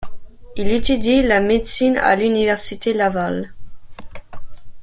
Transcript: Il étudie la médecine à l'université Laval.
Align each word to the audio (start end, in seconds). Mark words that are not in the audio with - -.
Il 0.55 0.71
étudie 0.71 1.21
la 1.21 1.39
médecine 1.39 1.95
à 1.97 2.15
l'université 2.15 2.91
Laval. 2.95 3.53